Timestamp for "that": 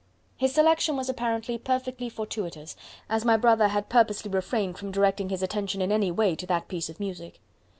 6.47-6.67